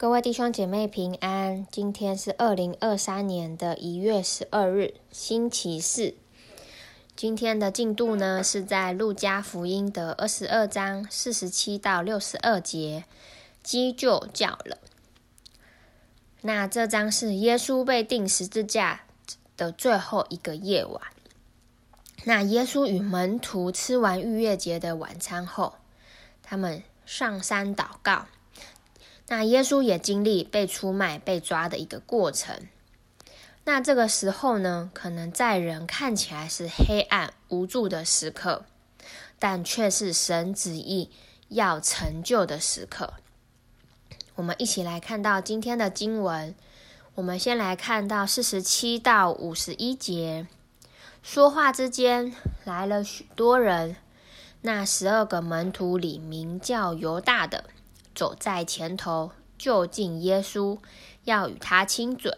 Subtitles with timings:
[0.00, 6.14] 各位弟兄姐妹平安，今天是二零二三年的一月十二日，星期四。
[7.14, 13.04] 今天的进度呢是在路加福音的二十二章四十七到六十二节，
[13.62, 14.78] 鸡就叫了。
[16.40, 19.02] 那这章是耶稣被钉十字架
[19.58, 21.02] 的最后一个夜晚。
[22.24, 25.74] 那耶稣与门徒吃完逾越节的晚餐后，
[26.42, 28.24] 他们上山祷告。
[29.30, 32.66] 那耶稣也经历被出卖、被抓的一个过程。
[33.62, 38.64] 那这个时候呢，可能在人看起来是黑暗无助的时刻，
[39.38, 41.12] 但却是神旨意
[41.46, 43.14] 要成就的时刻。
[44.34, 46.52] 我们一起来看到今天的经文。
[47.14, 50.48] 我们先来看到四十七到五十一节。
[51.22, 52.34] 说话之间，
[52.64, 53.94] 来了许多人。
[54.62, 57.66] 那十二个门徒里，名叫犹大的。
[58.14, 60.78] 走在前头，就近耶稣，
[61.24, 62.36] 要与他亲嘴。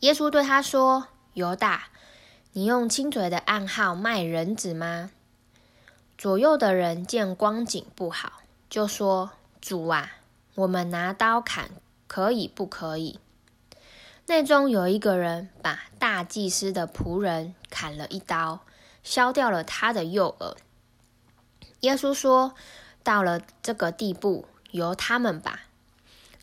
[0.00, 1.88] 耶稣对他说：“犹大，
[2.52, 5.10] 你用亲嘴的暗号卖人子吗？”
[6.18, 9.30] 左右的人见光景不好，就说
[9.60, 10.12] ：“主啊，
[10.56, 11.70] 我们拿刀砍，
[12.06, 13.18] 可以不可以？”
[14.26, 18.60] 内中有一个人把大祭司的仆人砍了一刀，
[19.02, 20.56] 削掉了他的右耳。
[21.80, 22.54] 耶稣说。
[23.02, 25.62] 到了这个地步，由他们吧，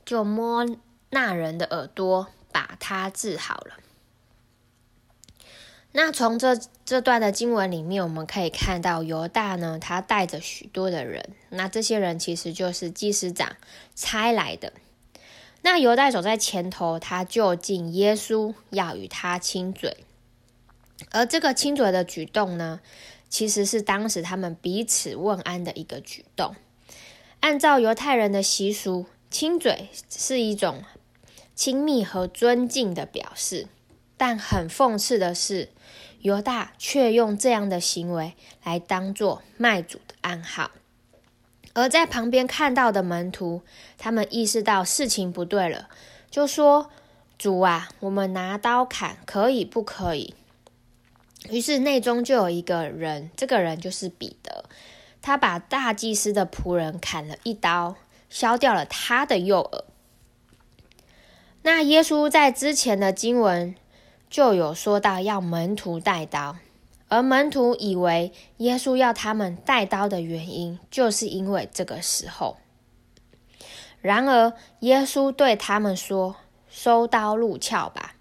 [0.05, 0.66] 就摸
[1.09, 3.75] 那人的耳朵，把他治好了。
[5.94, 13.55] 那从这这段的经文里面，我们可以看到犹大呢，他带着许多的人，那这些人其实就是祭司长
[13.95, 14.73] 差来的。
[15.63, 19.97] 那犹大走在前头，他就近耶稣，要与他亲嘴。
[21.11, 22.80] 而这个亲嘴的举动呢，
[23.30, 26.56] 其实是当时他们彼此问安的一个举动。
[27.39, 30.84] 按照犹太人的习俗，亲嘴是一种
[31.56, 33.67] 亲密和尊敬的表示。
[34.19, 35.69] 但很讽刺的是，
[36.22, 40.72] 犹大却用这样的行为来当做卖主的暗号。
[41.73, 43.62] 而在旁边看到的门徒，
[44.00, 45.88] 他们意识到事情不对了，
[46.31, 46.90] 就说
[47.38, 50.34] ：“主啊，我们拿刀砍，可以不可以？”
[51.50, 54.66] 于是内中就有一个人，这个人就是彼得，
[55.22, 57.96] 他把大祭司的仆人砍了一刀，
[58.30, 59.84] 削掉了他的右耳。
[61.62, 63.76] 那耶稣在之前的经文
[64.30, 66.58] 就有说到要门徒带刀，
[67.08, 72.58] 而门徒以为耶稣要他们带刀的原因，就是因为这个时候。
[74.02, 76.36] 然而耶稣对他们说
[76.70, 78.16] ：“收刀入鞘吧。”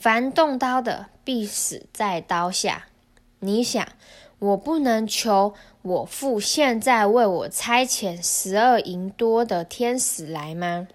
[0.00, 2.86] 凡动刀的，必死在刀下。
[3.40, 3.86] 你想，
[4.38, 5.52] 我不能求
[5.82, 10.88] 我父现在为我差遣十二营多的天使来吗？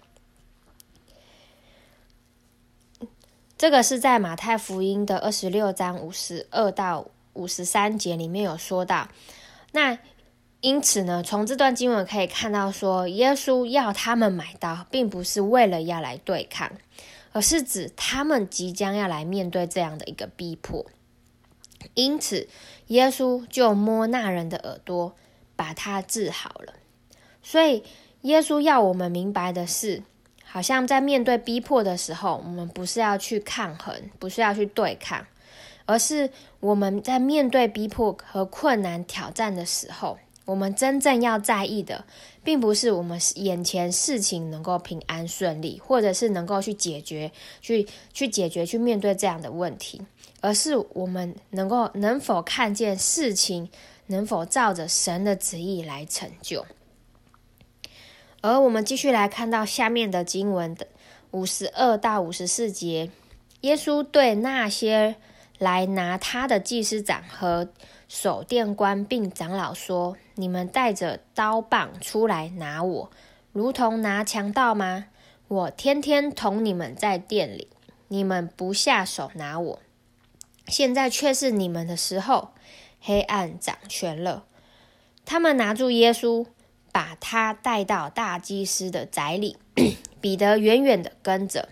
[3.56, 9.06] 这个是在马太福音的二十六章五十二到五十三节里面有说到。
[9.70, 9.96] 那
[10.60, 16.72] 因此呢，从这段经文可以看到说，说耶稣要他们买刀，并不是为了要来对抗。
[17.36, 20.86] 而是指他们即将要来面对这样的一个逼迫，
[21.92, 22.48] 因此
[22.86, 25.14] 耶稣就摸那人的耳朵，
[25.54, 26.72] 把他治好了。
[27.42, 27.84] 所以
[28.22, 30.02] 耶稣要我们明白的是，
[30.46, 35.26] 好像在面对逼迫的时候，我们不是要去抗衡，不是要去对抗，
[35.84, 36.30] 而是
[36.60, 40.18] 我们在面对逼迫和困难挑战的时候。
[40.46, 42.04] 我们真正要在意的，
[42.42, 47.30] 并不是我们眼前事情能够平安顺利，或者是能够去解决、
[47.60, 50.00] 去去解决、去面对这样的问题，
[50.40, 53.68] 而是我们能够能否看见事情
[54.06, 56.64] 能否照着神的旨意来成就。
[58.40, 60.86] 而我们继续来看到下面的经文的
[61.32, 63.10] 五十二到五十四节，
[63.62, 65.16] 耶稣对那些
[65.58, 67.68] 来拿他的祭司长和
[68.08, 73.10] 守殿官并长老说：“你们带着刀棒出来拿我，
[73.52, 75.06] 如同拿强盗吗？
[75.48, 77.68] 我天天同你们在店里，
[78.08, 79.80] 你们不下手拿我。
[80.66, 82.50] 现在却是你们的时候，
[83.00, 84.44] 黑暗掌权了。”
[85.24, 86.46] 他们拿住耶稣，
[86.92, 89.56] 把他带到大祭司的宅里。
[90.20, 91.68] 彼得远远的跟着。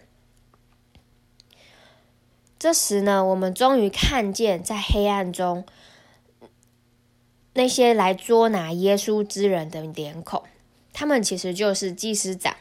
[2.58, 5.64] 这时呢，我们终于看见在黑暗中。
[7.56, 10.42] 那些来捉拿耶稣之人的脸孔，
[10.92, 12.56] 他们其实就是祭司长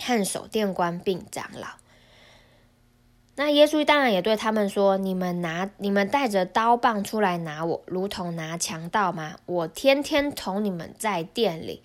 [0.00, 1.68] 和守殿官并长老。
[3.36, 9.36] 那耶稣当然也对他们说：“你们拿，你们带着刀棒出来拿我，如同拿强盗吗？
[9.46, 11.80] 我天天同你们在殿里，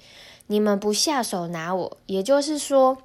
[0.48, 2.98] 你们不下手拿我。”也就是说，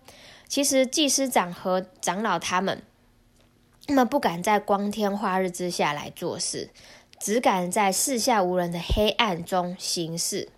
[0.48, 2.82] 其实祭司长和长老他们，
[3.86, 6.70] 他们不敢在光天化日之下来做事，
[7.18, 10.48] 只敢在四下无人的黑暗中行事。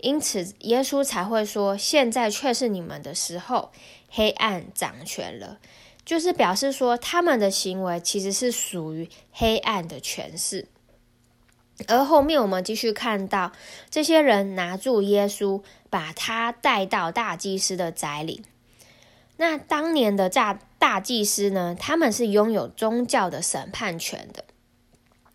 [0.00, 3.72] 因此，耶稣才会说：“现在却是你们的时候，
[4.08, 5.58] 黑暗掌权了。”
[6.04, 10.66] 就是表示说，他们的行为其实是属于黑暗的权势。
[11.86, 13.52] 而后面我们继续看到，
[13.90, 18.42] 这些人拿住耶稣，把他带到大祭司的宅里。
[19.38, 24.44] 那当年的大大祭司呢，他们是拥有宗教的审判权的。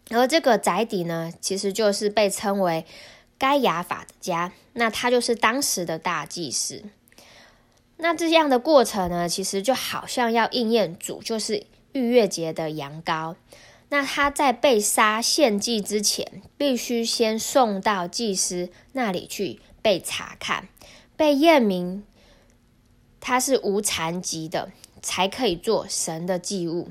[0.09, 2.85] 而这个宅邸呢，其实就是被称为
[3.37, 4.51] 该亚法的家。
[4.73, 6.83] 那他就是当时的大祭司。
[7.97, 13.35] 那这样的过程呢，其实就好像要应验主，就是逾越节的羊羔。
[13.89, 20.67] 那他在被杀献祭之前，必须先送到祭司那里去被查看，
[21.15, 22.03] 被验明
[23.25, 24.69] 他是无残疾的，
[25.01, 26.89] 才可以做神的祭物。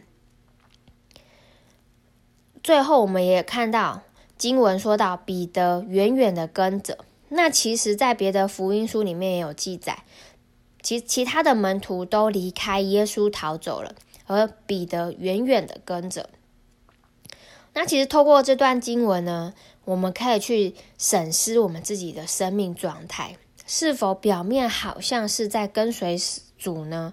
[2.62, 4.00] 最后，我们也看到
[4.38, 7.05] 经文说到彼得远远的跟着。
[7.29, 10.05] 那其实，在别的福音书里面也有记载，
[10.81, 13.94] 其其他的门徒都离开耶稣逃走了，
[14.26, 16.31] 而彼得远远的跟着。
[17.75, 19.52] 那其实透过这段经文呢，
[19.85, 23.37] 我们可以去审视我们自己的生命状态，
[23.67, 26.17] 是否表面好像是在跟随
[26.59, 27.12] 主呢？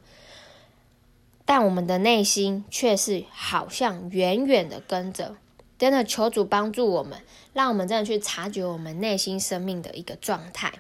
[1.46, 5.36] 但我们的内心却是好像远远的跟着。
[5.78, 7.22] 真的求主帮助我们，
[7.54, 10.74] 让我们真的去察觉我们内心生命的一个状态。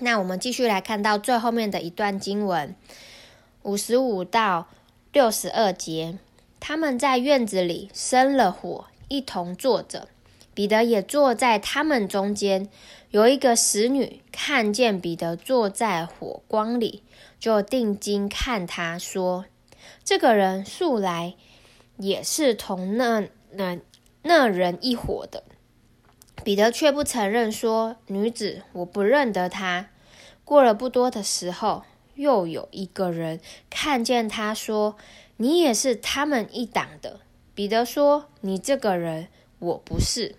[0.00, 2.74] 那我们继续来看到最后面的一段经文，
[3.62, 4.68] 五十五到
[5.12, 6.18] 六十二节。
[6.58, 10.08] 他们在院子里生了火，一同坐着。
[10.54, 12.68] 彼得也坐在他们中间。
[13.10, 17.02] 有一个使女看见彼得坐在火光里，
[17.38, 19.46] 就定睛看他，说
[20.04, 21.34] ：“这个人素来
[21.96, 23.78] 也是同那那
[24.22, 25.42] 那人一伙的。”
[26.44, 29.88] 彼得却不承认，说：“女子，我不认得他。”
[30.44, 31.82] 过了不多的时候，
[32.14, 34.96] 又有一个人看见他，说。
[35.42, 37.20] 你也是他们一党的。
[37.54, 39.28] 彼得说：“你这个人，
[39.60, 40.34] 我不是。”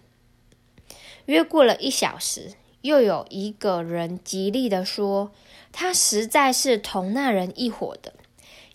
[1.25, 5.31] 约过了一小时，又有一个人极力的说
[5.71, 8.13] ：“他实在是同那人一伙的，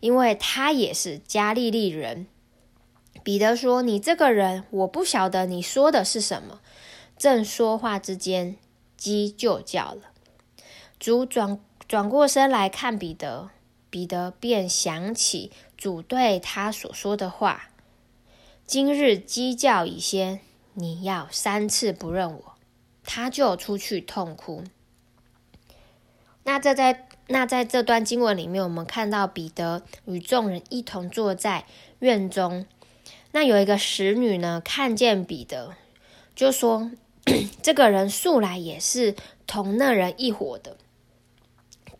[0.00, 2.26] 因为他也是加利利人。”
[3.22, 6.60] 彼得说：“你这个人，我不晓得你说的是什么。”
[7.18, 8.56] 正说话之间，
[8.96, 10.12] 鸡就叫了。
[11.00, 11.58] 主转
[11.88, 13.50] 转过身来看彼得，
[13.90, 15.50] 彼得便想起。
[15.76, 17.70] 主对他所说的话
[18.66, 20.40] ：“今日鸡叫已先，
[20.74, 22.54] 你要三次不认我。”
[23.08, 24.64] 他就出去痛哭。
[26.42, 31.64] 那这在那在这段经文里面，我们看到彼得与众人一同坐在
[32.00, 32.66] 院中。
[33.30, 35.76] 那有一个使女呢，看见彼得，
[36.34, 36.90] 就说
[37.62, 39.14] ：“这个人素来也是
[39.46, 40.76] 同那人一伙的。”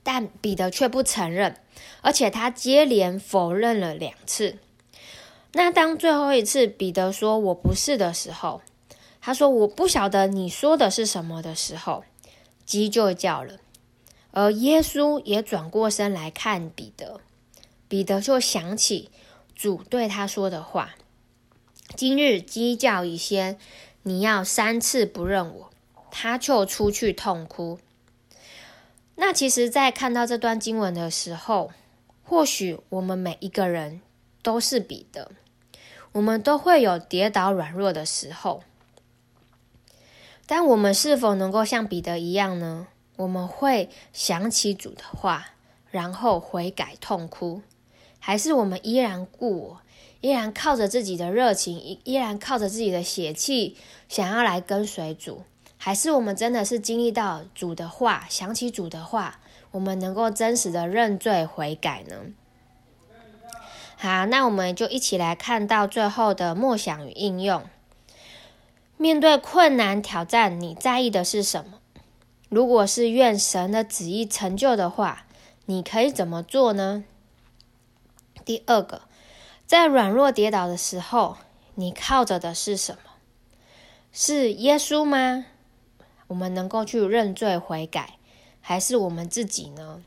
[0.02, 1.56] 但彼得却不承认。
[2.00, 4.58] 而且他接连否认了两次。
[5.52, 8.60] 那当最后一次彼得说“我不是”的时候，
[9.20, 12.04] 他说“我不晓得你说的是什么”的时候，
[12.64, 13.58] 鸡就叫了。
[14.32, 17.20] 而耶稣也转过身来看彼得，
[17.88, 19.10] 彼得就想起
[19.54, 20.94] 主对他说的话
[21.96, 23.58] ：“今日鸡叫以先，
[24.02, 25.70] 你要三次不认我。”
[26.18, 27.78] 他就出去痛哭。
[29.16, 31.72] 那其实，在看到这段经文的时候，
[32.22, 34.00] 或许我们每一个人
[34.46, 35.32] 都是彼得，
[36.12, 38.62] 我们都会有跌倒软弱的时候。
[40.46, 42.86] 但我们是否能够像彼得一样呢？
[43.16, 45.48] 我们会想起主的话，
[45.90, 47.62] 然后悔改痛哭，
[48.20, 49.80] 还是我们依然故我，
[50.20, 53.76] 依然靠着自己的热情，依依然靠着自己的血气，
[54.08, 55.42] 想要来跟随主？
[55.76, 59.40] 还是我们真的是经历到主的话，想起主的话？
[59.72, 62.14] 我们能够真实的认罪悔改呢？
[63.98, 67.64] 好，那我们就一起来看到最后的默想与应用。
[68.98, 71.80] 面对困难挑战，你在意的是什么？
[72.50, 75.26] 如果是愿神的旨意成就的话，
[75.64, 77.04] 你可以怎么做呢？
[78.44, 79.02] 第二个，
[79.66, 81.38] 在软弱跌倒的时候，
[81.74, 83.00] 你靠着的是什么？
[84.12, 85.46] 是耶稣吗？
[86.28, 88.14] 我们能够去认罪悔改。
[88.60, 90.02] 还是我们自己呢？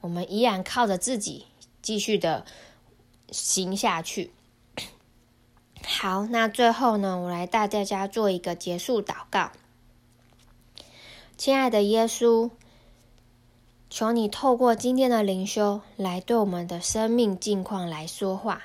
[0.00, 1.46] 我们依然靠着自己
[1.80, 2.44] 继续的
[3.30, 4.32] 行下去。
[5.84, 9.52] 好，那最后呢，我来带大家做一个结束祷告。
[11.36, 12.50] 亲爱的耶稣，
[13.88, 18.62] 求你透过今天的灵修来对我们的生命境况来说话，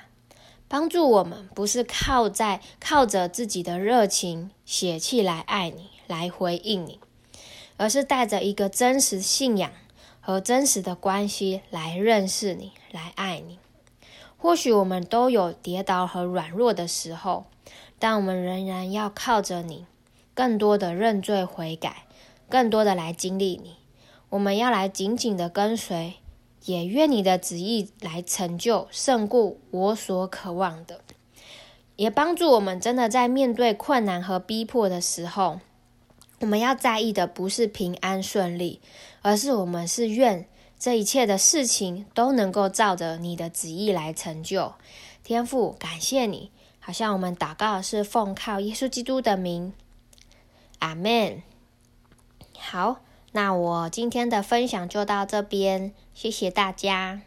[0.68, 7.00] 帮助我们不是靠在靠着自己的热情血气来爱你，来回应你，
[7.78, 9.72] 而是带着一个真实信仰
[10.20, 13.58] 和真实的关系来认识你，来爱你。
[14.46, 17.46] 或许我们都有跌倒和软弱的时候，
[17.98, 19.86] 但我们仍然要靠着你，
[20.34, 22.04] 更多的认罪悔改，
[22.48, 23.78] 更多的来经历你。
[24.28, 26.14] 我们要来紧紧的跟随，
[26.64, 31.00] 也愿你的旨意来成就，胜过我所渴望的，
[31.96, 35.58] 也帮助我们真的在面对困难和逼迫的时候，
[36.38, 38.80] 我们要在意的不是平安顺利，
[39.22, 40.46] 而是我们是愿
[40.78, 44.74] 这一切的事情都能够照着你的旨意来成就。
[45.22, 49.72] 天父，感谢你，好像我们祷告是奉靠耶稣基督的名，
[50.78, 51.42] 阿门。
[52.58, 53.00] 好。
[53.32, 57.20] 那我今天的分享就到这边，谢谢大家。